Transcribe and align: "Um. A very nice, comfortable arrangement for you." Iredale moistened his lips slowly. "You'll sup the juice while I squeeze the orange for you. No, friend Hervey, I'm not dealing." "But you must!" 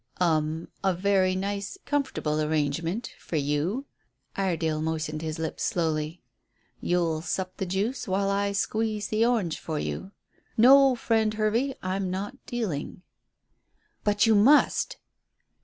"Um. 0.19 0.69
A 0.83 0.95
very 0.95 1.35
nice, 1.35 1.77
comfortable 1.85 2.41
arrangement 2.41 3.13
for 3.19 3.35
you." 3.35 3.85
Iredale 4.35 4.81
moistened 4.81 5.21
his 5.21 5.37
lips 5.37 5.61
slowly. 5.61 6.23
"You'll 6.79 7.21
sup 7.21 7.57
the 7.57 7.67
juice 7.67 8.07
while 8.07 8.31
I 8.31 8.51
squeeze 8.53 9.09
the 9.09 9.23
orange 9.27 9.59
for 9.59 9.77
you. 9.77 10.11
No, 10.57 10.95
friend 10.95 11.35
Hervey, 11.35 11.75
I'm 11.83 12.09
not 12.09 12.43
dealing." 12.47 13.03
"But 14.03 14.25
you 14.25 14.33
must!" 14.33 14.97